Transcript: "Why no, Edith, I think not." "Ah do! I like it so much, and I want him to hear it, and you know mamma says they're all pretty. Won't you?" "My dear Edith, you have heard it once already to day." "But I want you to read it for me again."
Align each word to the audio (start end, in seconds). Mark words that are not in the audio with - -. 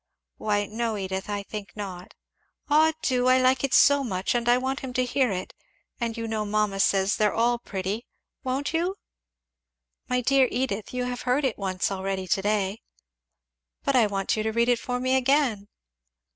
"Why 0.37 0.65
no, 0.65 0.97
Edith, 0.97 1.29
I 1.29 1.43
think 1.43 1.75
not." 1.75 2.15
"Ah 2.71 2.93
do! 3.03 3.27
I 3.27 3.39
like 3.39 3.63
it 3.63 3.71
so 3.71 4.03
much, 4.03 4.33
and 4.33 4.49
I 4.49 4.57
want 4.57 4.79
him 4.79 4.93
to 4.93 5.05
hear 5.05 5.31
it, 5.31 5.53
and 5.99 6.17
you 6.17 6.27
know 6.27 6.43
mamma 6.43 6.79
says 6.79 7.17
they're 7.17 7.31
all 7.35 7.59
pretty. 7.59 8.07
Won't 8.43 8.73
you?" 8.73 8.95
"My 10.09 10.21
dear 10.21 10.47
Edith, 10.49 10.91
you 10.91 11.03
have 11.03 11.21
heard 11.21 11.45
it 11.45 11.55
once 11.59 11.91
already 11.91 12.27
to 12.29 12.41
day." 12.41 12.81
"But 13.83 13.95
I 13.95 14.07
want 14.07 14.35
you 14.35 14.41
to 14.41 14.51
read 14.51 14.69
it 14.69 14.79
for 14.79 14.99
me 14.99 15.15
again." 15.15 15.67